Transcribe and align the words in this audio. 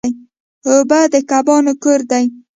اوبه 0.69 0.99
د 1.13 1.15
کبانو 1.29 1.73
کور 1.83 1.99
دی. 2.11 2.25